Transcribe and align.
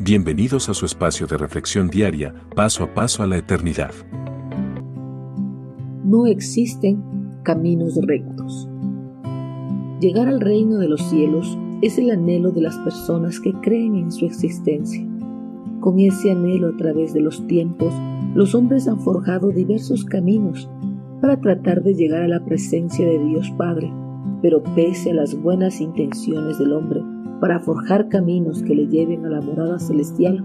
Bienvenidos 0.00 0.68
a 0.68 0.74
su 0.74 0.86
espacio 0.86 1.28
de 1.28 1.38
reflexión 1.38 1.86
diaria, 1.86 2.34
paso 2.56 2.82
a 2.82 2.92
paso 2.92 3.22
a 3.22 3.28
la 3.28 3.36
eternidad. 3.36 3.92
No 6.04 6.26
existen 6.26 7.00
caminos 7.44 7.96
rectos. 8.04 8.68
Llegar 10.00 10.26
al 10.26 10.40
reino 10.40 10.78
de 10.78 10.88
los 10.88 11.00
cielos 11.08 11.56
es 11.80 11.96
el 11.96 12.10
anhelo 12.10 12.50
de 12.50 12.62
las 12.62 12.76
personas 12.78 13.38
que 13.38 13.52
creen 13.52 13.94
en 13.94 14.10
su 14.10 14.26
existencia. 14.26 15.06
Con 15.78 16.00
ese 16.00 16.32
anhelo 16.32 16.70
a 16.70 16.76
través 16.76 17.14
de 17.14 17.20
los 17.20 17.46
tiempos, 17.46 17.94
los 18.34 18.56
hombres 18.56 18.88
han 18.88 18.98
forjado 19.00 19.50
diversos 19.50 20.04
caminos 20.04 20.68
para 21.20 21.40
tratar 21.40 21.84
de 21.84 21.94
llegar 21.94 22.22
a 22.22 22.28
la 22.28 22.44
presencia 22.44 23.06
de 23.06 23.24
Dios 23.24 23.48
Padre, 23.56 23.92
pero 24.42 24.60
pese 24.74 25.12
a 25.12 25.14
las 25.14 25.40
buenas 25.40 25.80
intenciones 25.80 26.58
del 26.58 26.72
hombre, 26.72 27.00
para 27.40 27.60
forjar 27.60 28.08
caminos 28.08 28.62
que 28.62 28.74
le 28.74 28.86
lleven 28.86 29.26
a 29.26 29.28
la 29.28 29.40
morada 29.40 29.78
celestial, 29.78 30.44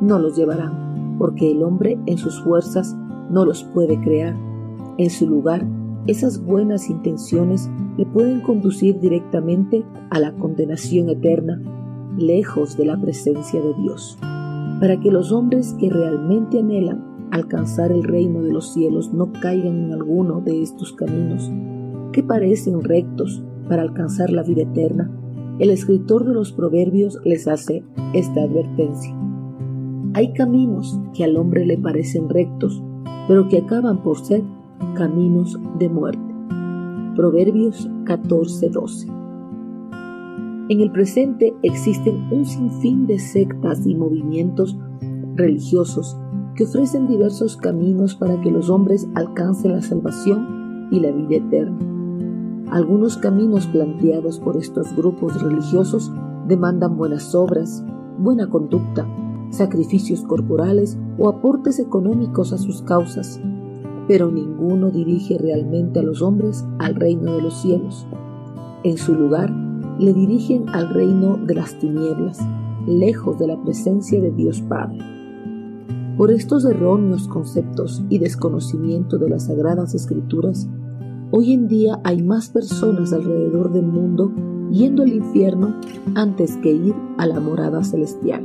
no 0.00 0.18
los 0.18 0.36
llevarán, 0.36 1.16
porque 1.18 1.50
el 1.50 1.62
hombre 1.62 1.98
en 2.06 2.18
sus 2.18 2.40
fuerzas 2.42 2.96
no 3.30 3.44
los 3.44 3.64
puede 3.64 4.00
crear. 4.00 4.34
En 4.98 5.10
su 5.10 5.28
lugar, 5.28 5.66
esas 6.06 6.42
buenas 6.42 6.88
intenciones 6.88 7.70
le 7.96 8.06
pueden 8.06 8.40
conducir 8.40 8.98
directamente 9.00 9.84
a 10.10 10.18
la 10.18 10.32
condenación 10.32 11.10
eterna, 11.10 11.60
lejos 12.16 12.76
de 12.76 12.86
la 12.86 13.00
presencia 13.00 13.60
de 13.60 13.74
Dios. 13.74 14.18
Para 14.80 14.98
que 14.98 15.10
los 15.10 15.30
hombres 15.32 15.74
que 15.78 15.90
realmente 15.90 16.58
anhelan 16.58 17.04
alcanzar 17.30 17.92
el 17.92 18.02
reino 18.02 18.42
de 18.42 18.52
los 18.52 18.72
cielos 18.72 19.12
no 19.12 19.30
caigan 19.32 19.84
en 19.84 19.92
alguno 19.92 20.40
de 20.40 20.62
estos 20.62 20.92
caminos, 20.92 21.50
que 22.12 22.22
parecen 22.22 22.82
rectos 22.82 23.44
para 23.68 23.82
alcanzar 23.82 24.30
la 24.30 24.42
vida 24.42 24.62
eterna, 24.62 25.10
el 25.60 25.68
escritor 25.68 26.24
de 26.24 26.32
los 26.32 26.52
proverbios 26.52 27.20
les 27.22 27.46
hace 27.46 27.84
esta 28.14 28.42
advertencia. 28.42 29.14
Hay 30.14 30.32
caminos 30.32 30.98
que 31.14 31.22
al 31.22 31.36
hombre 31.36 31.66
le 31.66 31.76
parecen 31.76 32.30
rectos, 32.30 32.82
pero 33.28 33.46
que 33.48 33.58
acaban 33.58 34.02
por 34.02 34.18
ser 34.18 34.42
caminos 34.94 35.60
de 35.78 35.90
muerte. 35.90 36.34
Proverbios 37.14 37.90
14:12. 38.04 39.06
En 40.70 40.80
el 40.80 40.90
presente 40.92 41.54
existen 41.62 42.32
un 42.32 42.46
sinfín 42.46 43.06
de 43.06 43.18
sectas 43.18 43.86
y 43.86 43.94
movimientos 43.94 44.78
religiosos 45.34 46.16
que 46.56 46.64
ofrecen 46.64 47.06
diversos 47.06 47.58
caminos 47.58 48.14
para 48.14 48.40
que 48.40 48.50
los 48.50 48.70
hombres 48.70 49.06
alcancen 49.14 49.72
la 49.72 49.82
salvación 49.82 50.88
y 50.90 51.00
la 51.00 51.10
vida 51.10 51.36
eterna. 51.36 51.99
Algunos 52.70 53.16
caminos 53.16 53.66
planteados 53.66 54.38
por 54.38 54.56
estos 54.56 54.94
grupos 54.94 55.42
religiosos 55.42 56.12
demandan 56.46 56.96
buenas 56.96 57.34
obras, 57.34 57.84
buena 58.16 58.48
conducta, 58.48 59.08
sacrificios 59.50 60.22
corporales 60.22 60.96
o 61.18 61.28
aportes 61.28 61.80
económicos 61.80 62.52
a 62.52 62.58
sus 62.58 62.82
causas, 62.82 63.40
pero 64.06 64.30
ninguno 64.30 64.90
dirige 64.90 65.36
realmente 65.36 65.98
a 65.98 66.02
los 66.04 66.22
hombres 66.22 66.64
al 66.78 66.94
reino 66.94 67.32
de 67.32 67.42
los 67.42 67.60
cielos. 67.60 68.06
En 68.84 68.98
su 68.98 69.14
lugar, 69.14 69.50
le 69.98 70.12
dirigen 70.14 70.68
al 70.68 70.94
reino 70.94 71.38
de 71.38 71.56
las 71.56 71.76
tinieblas, 71.78 72.38
lejos 72.86 73.36
de 73.40 73.48
la 73.48 73.60
presencia 73.60 74.20
de 74.20 74.30
Dios 74.30 74.62
Padre. 74.62 74.98
Por 76.16 76.30
estos 76.30 76.64
erróneos 76.64 77.26
conceptos 77.26 78.04
y 78.08 78.18
desconocimiento 78.18 79.18
de 79.18 79.28
las 79.28 79.46
sagradas 79.46 79.94
escrituras, 79.94 80.68
Hoy 81.32 81.52
en 81.52 81.68
día 81.68 82.00
hay 82.02 82.24
más 82.24 82.48
personas 82.48 83.12
alrededor 83.12 83.72
del 83.72 83.86
mundo 83.86 84.32
yendo 84.72 85.04
al 85.04 85.12
infierno 85.12 85.76
antes 86.16 86.56
que 86.56 86.72
ir 86.72 86.92
a 87.18 87.26
la 87.26 87.38
morada 87.38 87.84
celestial. 87.84 88.44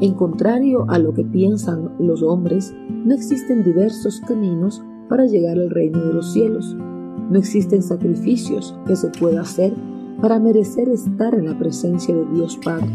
En 0.00 0.14
contrario 0.14 0.86
a 0.88 0.98
lo 0.98 1.14
que 1.14 1.22
piensan 1.22 1.92
los 2.00 2.24
hombres, 2.24 2.74
no 2.88 3.14
existen 3.14 3.62
diversos 3.62 4.20
caminos 4.26 4.82
para 5.08 5.26
llegar 5.26 5.56
al 5.56 5.70
reino 5.70 6.00
de 6.00 6.14
los 6.14 6.32
cielos. 6.32 6.74
No 7.30 7.38
existen 7.38 7.84
sacrificios 7.84 8.74
que 8.84 8.96
se 8.96 9.08
pueda 9.10 9.42
hacer 9.42 9.72
para 10.20 10.40
merecer 10.40 10.88
estar 10.88 11.32
en 11.36 11.46
la 11.46 11.56
presencia 11.56 12.12
de 12.12 12.26
Dios 12.34 12.58
Padre. 12.64 12.90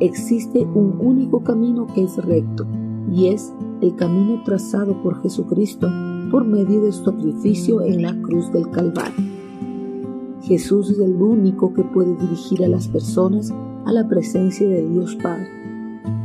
Existe 0.00 0.60
un 0.60 0.96
único 0.98 1.44
camino 1.44 1.88
que 1.94 2.04
es 2.04 2.16
recto, 2.16 2.66
y 3.12 3.26
es 3.26 3.52
el 3.82 3.94
camino 3.96 4.42
trazado 4.44 5.02
por 5.02 5.20
Jesucristo 5.20 5.88
por 6.30 6.44
medio 6.44 6.82
de 6.82 6.92
su 6.92 7.04
sacrificio 7.04 7.82
en 7.82 8.02
la 8.02 8.14
cruz 8.22 8.52
del 8.52 8.70
Calvario. 8.70 9.24
Jesús 10.42 10.90
es 10.90 10.98
el 10.98 11.20
único 11.20 11.74
que 11.74 11.82
puede 11.82 12.14
dirigir 12.16 12.64
a 12.64 12.68
las 12.68 12.88
personas 12.88 13.52
a 13.84 13.92
la 13.92 14.08
presencia 14.08 14.68
de 14.68 14.86
Dios 14.88 15.16
Padre. 15.16 15.48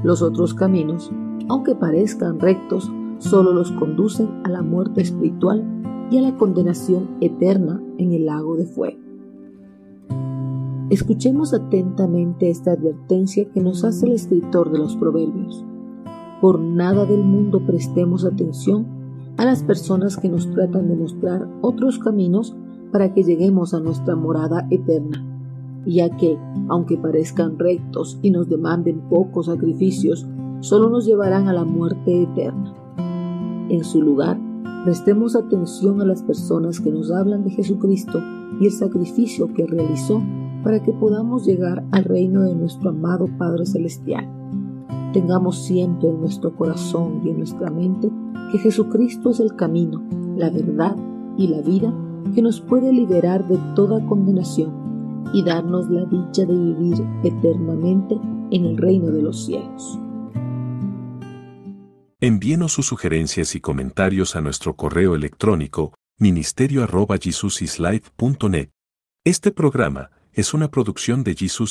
Los 0.03 0.21
otros 0.21 0.53
caminos, 0.53 1.11
aunque 1.47 1.75
parezcan 1.75 2.39
rectos, 2.39 2.91
solo 3.19 3.53
los 3.53 3.71
conducen 3.71 4.29
a 4.43 4.49
la 4.49 4.61
muerte 4.61 5.01
espiritual 5.01 5.63
y 6.11 6.17
a 6.17 6.21
la 6.21 6.35
condenación 6.37 7.09
eterna 7.21 7.81
en 7.97 8.11
el 8.11 8.25
lago 8.25 8.57
de 8.57 8.65
fuego. 8.65 8.99
Escuchemos 10.89 11.53
atentamente 11.53 12.49
esta 12.49 12.73
advertencia 12.73 13.45
que 13.45 13.61
nos 13.61 13.83
hace 13.85 14.07
el 14.07 14.11
escritor 14.11 14.71
de 14.71 14.79
los 14.79 14.97
Proverbios. 14.97 15.63
Por 16.41 16.59
nada 16.59 17.05
del 17.05 17.23
mundo 17.23 17.65
prestemos 17.65 18.25
atención 18.25 19.00
a 19.37 19.45
las 19.45 19.63
personas 19.63 20.17
que 20.17 20.29
nos 20.29 20.49
tratan 20.51 20.87
de 20.87 20.95
mostrar 20.95 21.47
otros 21.61 21.99
caminos 21.99 22.55
para 22.91 23.13
que 23.13 23.23
lleguemos 23.23 23.73
a 23.73 23.79
nuestra 23.79 24.15
morada 24.15 24.67
eterna, 24.69 25.25
ya 25.85 26.09
que, 26.17 26.37
aunque 26.67 26.97
parezcan 26.97 27.57
rectos 27.57 28.19
y 28.21 28.31
nos 28.31 28.49
demanden 28.49 29.01
pocos 29.09 29.47
sacrificios, 29.47 30.27
solo 30.59 30.89
nos 30.89 31.05
llevarán 31.05 31.47
a 31.47 31.53
la 31.53 31.63
muerte 31.63 32.23
eterna. 32.23 32.73
En 33.69 33.83
su 33.83 34.01
lugar, 34.01 34.39
prestemos 34.83 35.35
atención 35.35 36.01
a 36.01 36.05
las 36.05 36.21
personas 36.23 36.79
que 36.79 36.91
nos 36.91 37.11
hablan 37.11 37.43
de 37.43 37.51
Jesucristo 37.51 38.19
y 38.59 38.65
el 38.65 38.71
sacrificio 38.71 39.53
que 39.53 39.65
realizó 39.65 40.21
para 40.63 40.83
que 40.83 40.91
podamos 40.91 41.45
llegar 41.45 41.83
al 41.91 42.03
reino 42.03 42.41
de 42.43 42.53
nuestro 42.53 42.89
amado 42.89 43.27
Padre 43.37 43.65
Celestial. 43.65 44.27
Tengamos 45.13 45.63
siempre 45.63 46.09
en 46.09 46.19
nuestro 46.19 46.55
corazón 46.55 47.21
y 47.25 47.29
en 47.29 47.37
nuestra 47.37 47.69
mente 47.69 48.11
que 48.51 48.59
Jesucristo 48.59 49.29
es 49.29 49.39
el 49.39 49.55
camino, 49.55 50.03
la 50.35 50.49
verdad 50.49 50.97
y 51.37 51.47
la 51.47 51.61
vida 51.61 51.93
que 52.35 52.41
nos 52.41 52.59
puede 52.61 52.91
liberar 52.91 53.47
de 53.47 53.57
toda 53.75 54.05
condenación 54.05 55.29
y 55.33 55.43
darnos 55.43 55.89
la 55.89 56.03
dicha 56.05 56.45
de 56.45 56.53
vivir 56.53 57.01
eternamente 57.23 58.15
en 58.51 58.65
el 58.65 58.77
reino 58.77 59.11
de 59.11 59.21
los 59.21 59.45
cielos. 59.45 59.97
Envíenos 62.19 62.73
sus 62.73 62.85
sugerencias 62.85 63.55
y 63.55 63.61
comentarios 63.61 64.35
a 64.35 64.41
nuestro 64.41 64.75
correo 64.75 65.15
electrónico 65.15 65.93
ministerio.jesusislife.net. 66.19 68.69
Este 69.23 69.51
programa 69.51 70.09
es 70.33 70.53
una 70.53 70.69
producción 70.69 71.23
de 71.23 71.35
Jesus 71.35 71.69